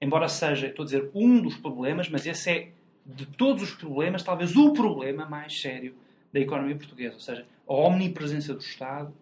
[0.00, 2.68] embora seja, estou a dizer, um dos problemas, mas esse é,
[3.06, 5.94] de todos os problemas, talvez o problema mais sério
[6.32, 7.14] da economia portuguesa.
[7.14, 9.12] Ou seja, a omnipresença do Estado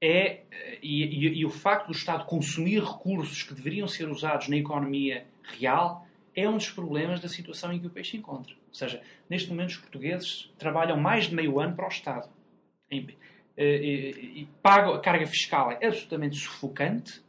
[0.00, 0.40] é,
[0.82, 5.24] e, e, e o facto do Estado consumir recursos que deveriam ser usados na economia
[5.42, 8.54] real é um dos problemas da situação em que o país se encontra.
[8.68, 12.28] Ou seja, neste momento os portugueses trabalham mais de meio ano para o Estado.
[12.90, 13.06] E,
[13.56, 17.20] e, e pagam, a carga fiscal é absolutamente sufocante.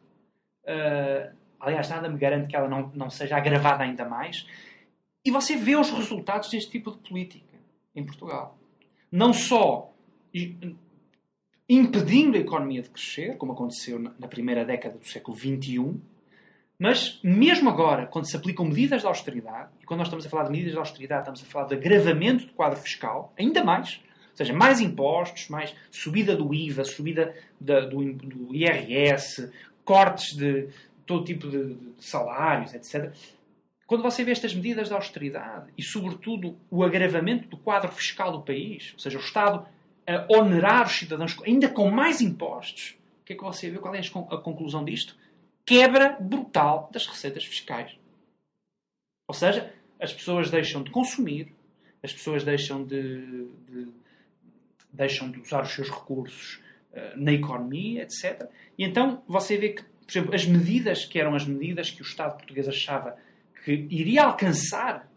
[0.63, 4.47] Uh, aliás, nada me garante que ela não, não seja agravada ainda mais.
[5.25, 7.57] E você vê os resultados deste tipo de política
[7.95, 8.57] em Portugal.
[9.11, 9.93] Não só
[11.69, 16.01] impedindo a economia de crescer, como aconteceu na primeira década do século XXI,
[16.79, 20.45] mas, mesmo agora, quando se aplicam medidas de austeridade, e quando nós estamos a falar
[20.45, 24.37] de medidas de austeridade, estamos a falar de agravamento do quadro fiscal, ainda mais, ou
[24.37, 29.51] seja, mais impostos, mais subida do IVA, subida da, do, do, IRS,
[29.85, 30.69] cortes de
[31.05, 33.13] todo tipo de, de salários, etc.
[33.85, 38.41] Quando você vê estas medidas de austeridade e, sobretudo, o agravamento do quadro fiscal do
[38.41, 39.65] país, ou seja, o Estado
[40.07, 43.77] a onerar os cidadãos ainda com mais impostos, o que é que você vê?
[43.77, 45.15] Qual é a conclusão disto?
[45.65, 47.97] Quebra brutal das receitas fiscais.
[49.27, 51.53] Ou seja, as pessoas deixam de consumir,
[52.01, 53.87] as pessoas deixam de, de,
[54.91, 58.49] deixam de usar os seus recursos uh, na economia, etc.
[58.77, 62.05] E então você vê que, por exemplo, as medidas que eram as medidas que o
[62.05, 63.17] Estado português achava
[63.63, 65.09] que iria alcançar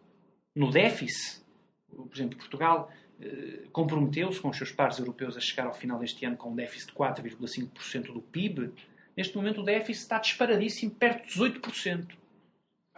[0.54, 1.44] no déficit,
[1.88, 6.24] por exemplo, Portugal uh, comprometeu-se com os seus pares europeus a chegar ao final deste
[6.24, 8.72] ano com um déficit de 4,5% do PIB.
[9.16, 12.14] Neste momento o déficit está disparadíssimo, perto de 18%.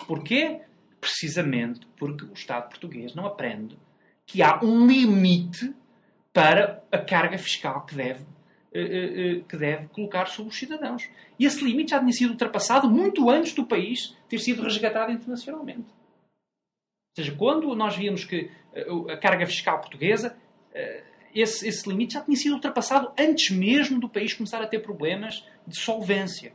[0.07, 0.63] Porquê?
[1.01, 3.79] Precisamente porque o Estado português não aprende
[4.27, 5.73] que há um limite
[6.33, 8.25] para a carga fiscal que deve,
[8.73, 11.09] eh, eh, eh, que deve colocar sobre os cidadãos.
[11.39, 15.89] E esse limite já tinha sido ultrapassado muito antes do país ter sido resgatado internacionalmente.
[15.89, 18.51] Ou seja, quando nós víamos que
[19.11, 20.37] a carga fiscal portuguesa,
[21.35, 25.45] esse, esse limite já tinha sido ultrapassado antes mesmo do país começar a ter problemas
[25.67, 26.53] de solvência.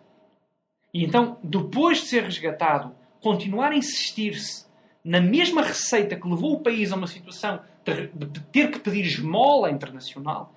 [0.94, 4.66] E então, depois de ser resgatado, continuar a insistir-se
[5.04, 9.70] na mesma receita que levou o país a uma situação de ter que pedir esmola
[9.70, 10.54] internacional,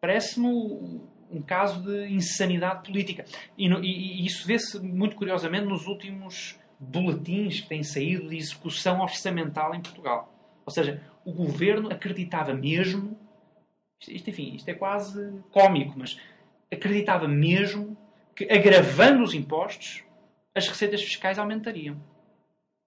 [0.00, 0.48] parece-me
[1.30, 3.24] um caso de insanidade política.
[3.56, 9.00] E, e, e isso vê-se muito curiosamente nos últimos boletins que têm saído de execução
[9.00, 10.32] orçamental em Portugal.
[10.64, 13.16] Ou seja, o governo acreditava mesmo,
[14.06, 16.18] isto, enfim, isto é quase cómico, mas
[16.70, 17.96] acreditava mesmo
[18.34, 20.04] que agravando os impostos,
[20.54, 22.00] as receitas fiscais aumentariam.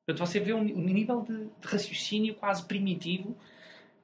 [0.05, 3.35] Portanto, você vê um, um nível de, de, raciocínio quase primitivo.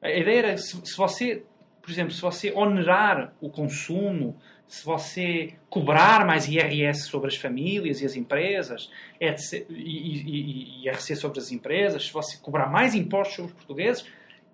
[0.02, 1.43] A ideia era, se, se, você,
[1.82, 8.02] por exemplo, se você onerar o consumo, se você cobrar mais IRS sobre as famílias
[8.02, 12.93] e as empresas, etc, e, e, e IRC sobre as empresas, se você cobrar mais
[12.93, 14.06] impostos sobre os portugueses,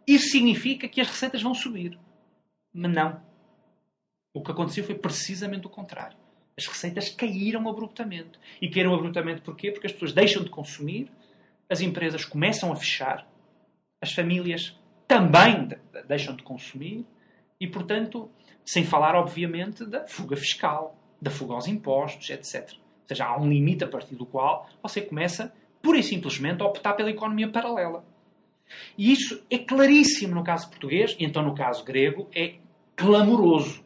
[0.05, 1.97] isso significa que as receitas vão subir.
[2.73, 3.21] Mas não.
[4.33, 6.17] O que aconteceu foi precisamente o contrário.
[6.57, 8.39] As receitas caíram abruptamente.
[8.61, 9.71] E caíram abruptamente porquê?
[9.71, 11.11] Porque as pessoas deixam de consumir,
[11.69, 13.27] as empresas começam a fechar,
[14.01, 15.69] as famílias também
[16.07, 17.05] deixam de consumir
[17.59, 18.29] e, portanto,
[18.65, 22.71] sem falar, obviamente, da fuga fiscal, da fuga aos impostos, etc.
[22.71, 26.65] Ou seja, há um limite a partir do qual você começa, pura e simplesmente, a
[26.65, 28.03] optar pela economia paralela.
[28.97, 32.55] E isso é claríssimo no caso português, e então no caso grego é
[32.95, 33.83] clamoroso.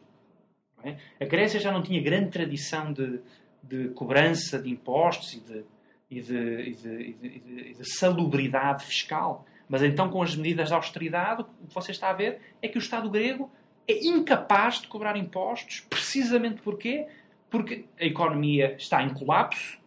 [0.82, 0.96] É?
[1.20, 3.20] A Grécia já não tinha grande tradição de,
[3.62, 5.64] de cobrança de impostos e de
[6.10, 9.44] e de, e de, e de, de salubridade fiscal.
[9.68, 12.78] Mas então, com as medidas de austeridade, o que você está a ver é que
[12.78, 13.50] o Estado grego
[13.86, 17.06] é incapaz de cobrar impostos, precisamente porquê?
[17.50, 19.78] Porque a economia está em colapso,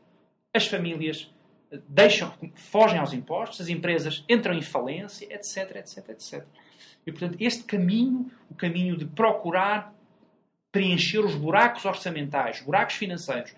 [0.54, 1.32] as famílias
[1.88, 6.46] deixam, fogem aos impostos, as empresas entram em falência, etc, etc, etc.
[7.06, 9.94] E, portanto, este caminho, o caminho de procurar
[10.72, 13.54] preencher os buracos orçamentais, buracos financeiros,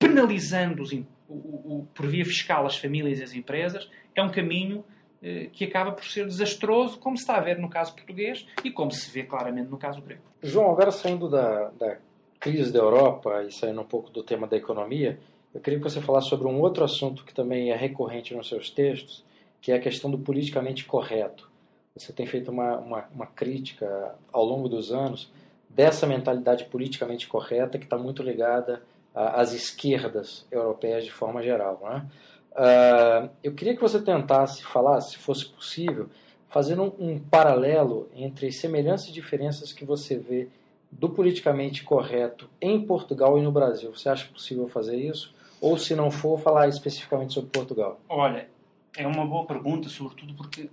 [0.00, 4.84] penalizando os, o, o, por via fiscal as famílias e as empresas, é um caminho
[5.22, 8.70] eh, que acaba por ser desastroso, como se está a ver no caso português e
[8.70, 10.22] como se vê claramente no caso grego.
[10.42, 11.98] João, agora saindo da, da
[12.40, 15.20] crise da Europa e saindo um pouco do tema da economia,
[15.54, 18.70] eu queria que você falasse sobre um outro assunto que também é recorrente nos seus
[18.70, 19.24] textos,
[19.60, 21.50] que é a questão do politicamente correto.
[21.96, 25.30] Você tem feito uma, uma, uma crítica ao longo dos anos
[25.68, 28.82] dessa mentalidade politicamente correta que está muito ligada
[29.14, 31.80] as esquerdas europeias de forma geral.
[31.82, 32.06] Né?
[32.52, 36.08] Uh, eu queria que você tentasse falar, se fosse possível,
[36.48, 40.48] fazendo um, um, paralelo entre semelhanças e diferenças que você vê
[40.90, 43.94] do politicamente correto em Portugal e no Brasil.
[43.94, 45.34] Você acha possível fazer isso?
[45.62, 48.00] Ou, se não for, falar especificamente sobre Portugal?
[48.08, 48.50] Olha,
[48.96, 50.68] é uma boa pergunta, sobretudo porque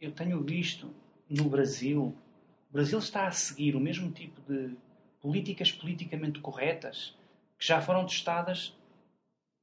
[0.00, 0.92] eu tenho visto
[1.28, 2.12] no Brasil,
[2.68, 4.76] o Brasil está a seguir o mesmo tipo de
[5.20, 7.16] políticas politicamente corretas
[7.56, 8.76] que já foram testadas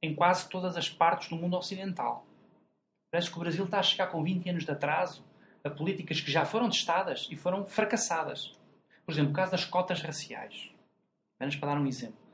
[0.02, 2.24] em quase todas as partes do mundo ocidental.
[3.10, 5.22] Parece que o Brasil está a chegar com 20 anos de atraso
[5.62, 8.54] a políticas que já foram testadas e foram fracassadas.
[9.04, 10.70] Por exemplo, o caso das cotas raciais.
[11.36, 12.27] Apenas para dar um exemplo.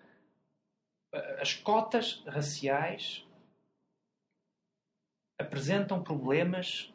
[1.41, 3.25] As cotas raciais
[5.39, 6.93] apresentam problemas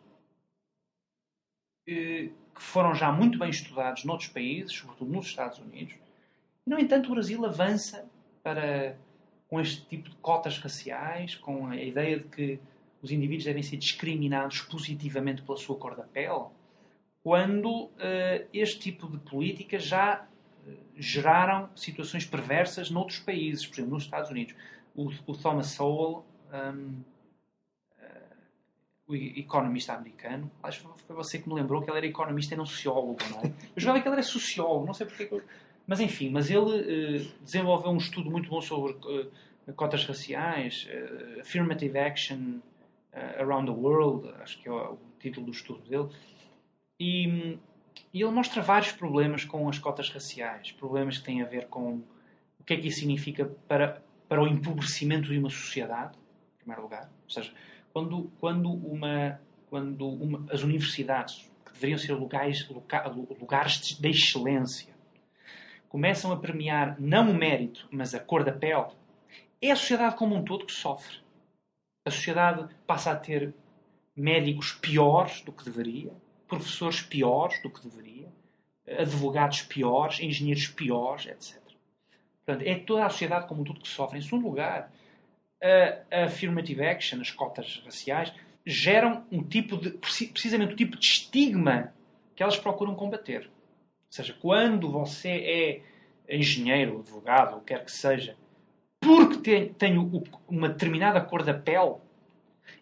[1.87, 5.95] eh, que foram já muito bem estudados noutros países, sobretudo nos Estados Unidos.
[6.65, 8.09] No entanto, o Brasil avança
[8.43, 8.97] para
[9.47, 12.59] com este tipo de cotas raciais, com a ideia de que
[13.01, 16.45] os indivíduos devem ser discriminados positivamente pela sua cor da pele,
[17.23, 20.27] quando uh, este tipo de políticas já
[20.95, 24.55] geraram situações perversas noutros países, por exemplo, nos Estados Unidos.
[24.95, 27.01] O, o Thomas Sowell, um,
[27.99, 28.35] eh,
[29.07, 32.57] o economista americano, acho que foi você que me lembrou que ele era economista e
[32.57, 33.45] não sociólogo, não é?
[33.75, 35.41] Eu jogava que ele era sociólogo, não sei porque que
[35.89, 41.41] mas enfim, mas ele uh, desenvolveu um estudo muito bom sobre uh, cotas raciais, uh,
[41.41, 42.59] Affirmative Action
[43.11, 46.07] Around the World, acho que é o, o, título do estudo dele.
[46.99, 47.57] E,
[48.13, 52.01] e ele mostra vários problemas com as cotas raciais, problemas que têm a ver com
[52.59, 56.17] o que é que isso significa para, para o empobrecimento de uma sociedade,
[56.55, 57.09] em primeiro lugar.
[57.23, 57.53] Ou seja,
[57.93, 62.67] quando, quando, uma, quando uma, as universidades, que deveriam ser lugares,
[63.39, 64.93] lugares de excelência,
[65.87, 68.87] começam a premiar não o mérito, mas a cor da pele,
[69.61, 71.17] é a sociedade como um todo que sofre.
[72.05, 73.53] A sociedade passa a ter
[74.15, 76.11] médicos piores do que deveria,
[76.49, 78.27] professores piores do que deveria,
[78.97, 81.61] advogados piores, engenheiros piores, etc.
[82.45, 84.17] Portanto, é toda a sociedade como um todo que sofre.
[84.17, 84.91] Em segundo lugar,
[86.11, 88.33] a, affirmative action, as cotas raciais,
[88.65, 91.93] geram um tipo de, precisamente o tipo de estigma
[92.35, 93.45] que elas procuram combater.
[93.45, 95.29] Ou seja, quando você
[96.27, 98.35] é engenheiro, advogado, o que quer que seja,
[98.99, 101.95] porque tem, tem uma determinada cor da pele,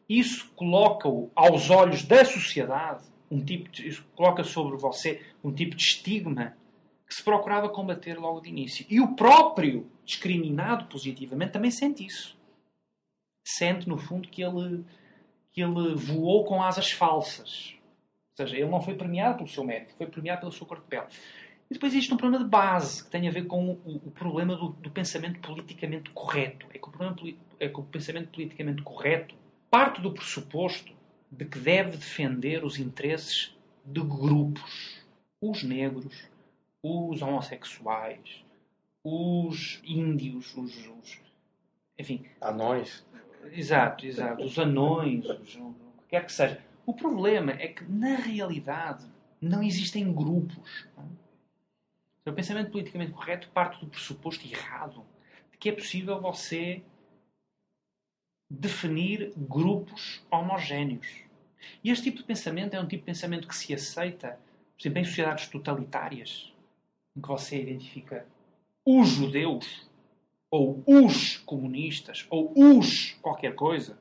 [0.10, 5.84] isso coloca-o aos olhos da sociedade, um tipo de, coloca sobre você um tipo de
[5.84, 6.56] estigma
[7.08, 8.86] que se procurava combater logo de início.
[8.90, 12.38] E o próprio discriminado positivamente também sente isso.
[13.46, 14.84] Sente, no fundo, que ele,
[15.52, 17.76] que ele voou com asas falsas.
[18.32, 20.86] Ou seja, ele não foi premiado pelo seu mérito, foi premiado pela sua cor de
[20.86, 21.08] pele.
[21.70, 24.56] E depois existe um problema de base que tem a ver com o, o problema
[24.56, 26.66] do, do, pensamento politicamente correto.
[26.74, 27.16] É que o, problema,
[27.60, 29.36] é que o pensamento politicamente correto
[29.70, 30.97] parte do pressuposto
[31.32, 33.56] de que deve defender os interesses
[33.86, 34.98] de grupos.
[35.40, 36.28] Os negros,
[36.82, 38.44] os homossexuais,
[39.04, 41.20] os índios, os, os
[41.98, 42.26] enfim.
[42.42, 43.06] Anões.
[43.52, 44.44] Exato, exato.
[44.44, 46.62] Os anões, os, o que quer que seja.
[46.86, 49.06] O problema é que, na realidade,
[49.42, 50.88] não existem grupos.
[52.26, 55.04] O pensamento politicamente correto parte do pressuposto errado
[55.52, 56.84] de que é possível você
[58.50, 61.08] definir grupos homogéneos.
[61.84, 64.40] E este tipo de pensamento é um tipo de pensamento que se aceita,
[64.76, 66.54] por exemplo, em sociedades totalitárias,
[67.16, 68.26] em que você identifica
[68.86, 69.88] os judeus,
[70.50, 74.00] ou os comunistas, ou os qualquer coisa,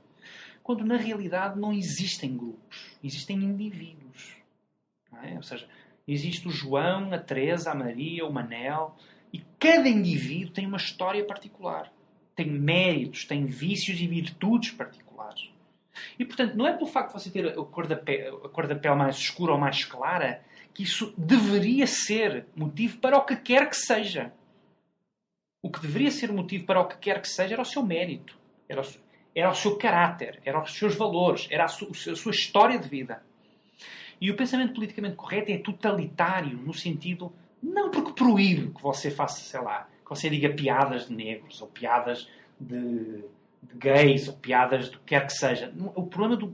[0.63, 4.37] quando na realidade não existem grupos, existem indivíduos.
[5.25, 5.35] É?
[5.35, 5.69] Ou seja,
[6.07, 8.97] existe o João, a Teresa, a Maria, o Manel,
[9.33, 11.93] e cada indivíduo tem uma história particular
[12.37, 15.51] tem méritos, tem vícios e virtudes particulares.
[16.19, 18.67] E, portanto, não é pelo facto de você ter a cor da pele, a cor
[18.67, 20.43] da pele mais escura ou mais clara
[20.75, 24.31] que isso deveria ser motivo para o que quer que seja.
[25.63, 28.39] O que deveria ser motivo para o que quer que seja era o seu mérito,
[28.69, 28.85] era o,
[29.35, 33.25] era o seu caráter, eram os seus valores, era a, a sua história de vida.
[34.21, 37.33] E o pensamento politicamente correto é totalitário, no sentido,
[37.63, 42.29] não porque proíbe que você faça, sei lá, você diga piadas de negros, ou piadas
[42.61, 43.25] de,
[43.63, 45.73] de gays, ou piadas do que quer que seja.
[45.95, 46.53] O problema do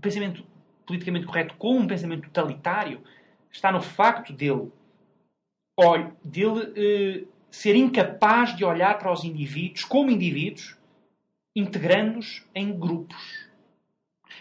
[0.00, 0.44] pensamento
[0.86, 3.02] politicamente correto com um pensamento totalitário
[3.50, 4.70] está no facto dele,
[5.76, 10.76] olha, dele eh, ser incapaz de olhar para os indivíduos como indivíduos,
[11.54, 13.48] integrando-os em grupos.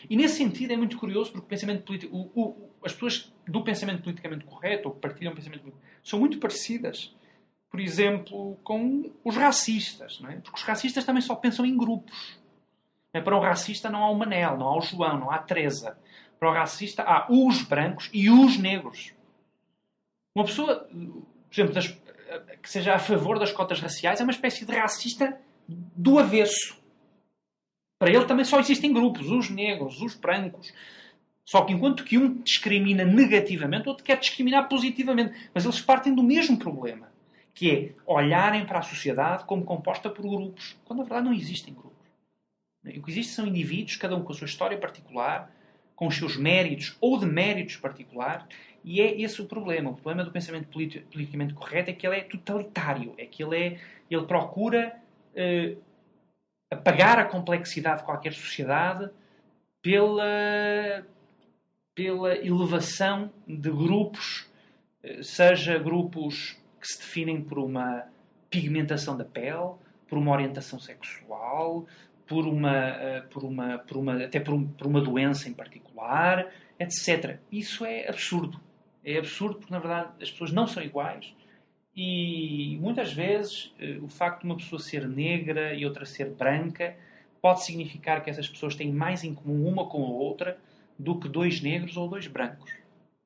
[0.09, 3.63] E nesse sentido é muito curioso porque o pensamento político, o, o, as pessoas do
[3.63, 5.71] pensamento politicamente correto ou que partilham pensamento
[6.03, 7.15] são muito parecidas
[7.73, 10.21] por exemplo, com os racistas.
[10.29, 10.35] É?
[10.35, 12.37] Porque os racistas também só pensam em grupos.
[13.11, 13.19] É?
[13.19, 15.97] Para um racista não há o Manel, não há o João, não há a Teresa.
[16.39, 19.15] Para o racista há os brancos e os negros.
[20.35, 21.87] Uma pessoa, por exemplo, das,
[22.61, 25.35] que seja a favor das cotas raciais é uma espécie de racista
[25.67, 26.79] do avesso.
[27.97, 30.71] Para ele também só existem grupos, os negros, os brancos.
[31.43, 35.49] Só que enquanto que um discrimina negativamente, outro quer discriminar positivamente.
[35.55, 37.12] Mas eles partem do mesmo problema
[37.53, 41.73] que é olharem para a sociedade como composta por grupos, quando na verdade não existem
[41.73, 41.93] grupos.
[42.85, 45.49] O que existe são indivíduos, cada um com a sua história particular,
[45.95, 48.45] com os seus méritos ou deméritos particulares,
[48.83, 49.91] e é esse o problema.
[49.91, 53.79] O problema do pensamento politicamente correto é que ele é totalitário, é que ele, é,
[54.09, 54.99] ele procura
[55.35, 55.77] eh,
[56.69, 59.09] apagar a complexidade de qualquer sociedade
[59.81, 61.05] pela,
[61.95, 64.49] pela elevação de grupos,
[65.01, 68.03] eh, seja grupos que se definem por uma
[68.49, 69.71] pigmentação da pele,
[70.05, 71.87] por uma orientação sexual,
[72.27, 76.51] por uma, eh, por uma, por uma até por, um, por uma doença em particular,
[76.77, 77.39] etc.
[77.49, 78.59] Isso é absurdo.
[79.01, 81.33] É absurdo porque, na verdade, as pessoas não são iguais
[81.95, 86.97] e muitas vezes eh, o facto de uma pessoa ser negra e outra ser branca
[87.41, 90.57] pode significar que essas pessoas têm mais em comum uma com a outra
[90.99, 92.82] do que dois negros ou dois brancos.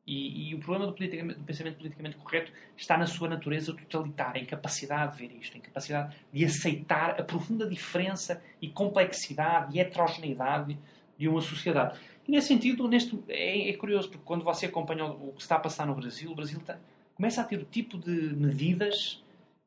[0.08, 4.44] E, e o problema do, do, pensamento politicamente correto está na sua natureza totalitária, a
[4.44, 10.80] incapacidade de ver isto, a incapacidade de aceitar a profunda diferença e complexidade e heterogeneidade
[11.18, 12.00] de uma sociedade.
[12.26, 15.60] E nesse sentido, neste, é, é curioso, porque quando você acompanha o, que está a
[15.60, 16.80] passar no Brasil, o Brasil está,
[17.14, 19.22] começa a ter o tipo de medidas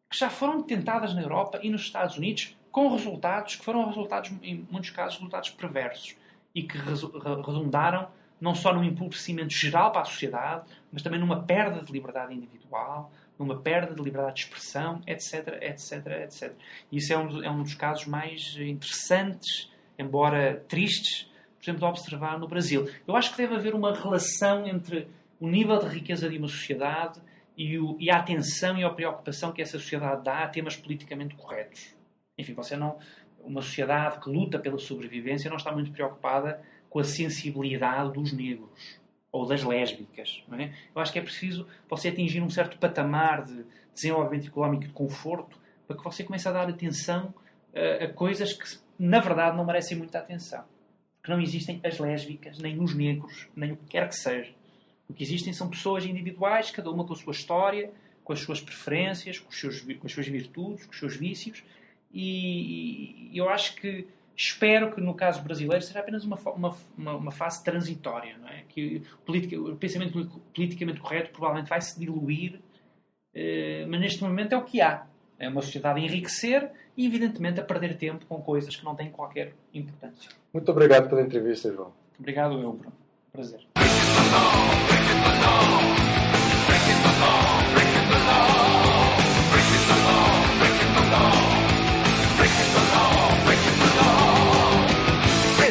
[0.08, 4.32] que já foram tentadas na Europa e nos Estados Unidos, com resultados que foram resultados,
[4.42, 6.16] em muitos casos, resultados perversos
[6.54, 8.08] e que redundaram
[8.40, 13.12] não só num empobrecimento geral para a sociedade, mas também numa perda de liberdade individual,
[13.38, 16.52] numa perda de liberdade de expressão, etc, etc, etc.
[16.90, 21.84] E isso é um, é um dos casos mais interessantes, embora tristes, por exemplo, de
[21.86, 22.90] observar no Brasil.
[23.06, 27.20] Eu acho que deve haver uma relação entre o nível de riqueza de uma sociedade
[27.56, 31.34] e, o, e a atenção e a preocupação que essa sociedade dá a temas politicamente
[31.34, 31.94] corretos.
[32.38, 32.98] Enfim, você não.
[33.42, 39.00] Uma sociedade que luta pela sobrevivência não está muito preocupada com a sensibilidade dos negros
[39.32, 40.42] ou das lésbicas.
[40.58, 40.72] É?
[40.94, 43.64] Eu acho que é preciso você atingir um certo patamar de
[43.94, 47.32] desenvolvimento económico e de conforto para que você comece a dar atenção
[47.74, 50.64] a, a coisas que, na verdade, não merecem muita atenção.
[51.16, 54.52] Porque não existem as lésbicas, nem os negros, nem o que quer que seja.
[55.08, 57.90] O que existem são pessoas individuais, cada uma com a sua história,
[58.24, 61.62] com as suas preferências, com, seus, com as suas virtudes, com os seus vícios.
[62.12, 64.06] E, e eu acho que
[64.40, 68.62] Espero que no caso brasileiro seja apenas uma, uma, uma, uma fase transitória, não é?
[68.66, 72.58] que o, politica, o pensamento politicamente correto provavelmente vai se diluir,
[73.34, 75.06] eh, mas neste momento é o que há.
[75.38, 79.10] É uma sociedade a enriquecer e, evidentemente, a perder tempo com coisas que não têm
[79.10, 80.30] qualquer importância.
[80.54, 81.92] Muito obrigado pela entrevista, João.
[82.18, 82.96] Obrigado, eu, Bruno.
[83.30, 83.60] Prazer.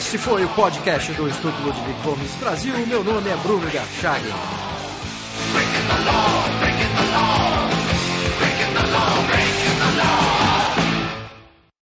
[0.10, 2.74] Esse foi o podcast do Estúdio Ludwig Gomes Brasil.
[2.88, 4.34] Meu nome é Bruno Garchagen.